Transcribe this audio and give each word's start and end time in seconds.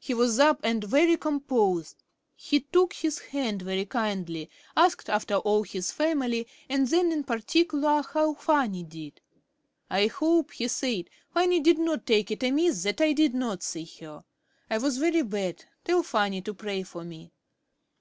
He 0.00 0.12
was 0.12 0.40
up 0.40 0.58
and 0.64 0.82
very 0.82 1.16
composed. 1.16 2.02
He 2.34 2.58
took 2.58 2.92
his 2.92 3.20
hand 3.20 3.62
very 3.62 3.84
kindly, 3.86 4.50
asked 4.76 5.08
after 5.08 5.36
all 5.36 5.62
his 5.62 5.92
family, 5.92 6.48
and 6.68 6.88
then 6.88 7.12
in 7.12 7.22
particular 7.22 8.02
how 8.12 8.34
Fanny 8.34 8.82
did. 8.82 9.20
"I 9.88 10.08
hope," 10.08 10.50
he 10.54 10.66
said, 10.66 11.10
"Fanny 11.32 11.60
did 11.60 11.78
not 11.78 12.06
take 12.06 12.32
it 12.32 12.42
amiss 12.42 12.82
that 12.82 13.00
I 13.00 13.12
did 13.12 13.34
not 13.34 13.62
see 13.62 13.84
her. 14.00 14.24
I 14.68 14.78
was 14.78 14.98
very 14.98 15.22
bad. 15.22 15.64
Tell 15.84 16.02
Fanny 16.02 16.40
to 16.42 16.54
pray 16.54 16.82
for 16.82 17.04
me." 17.04 17.30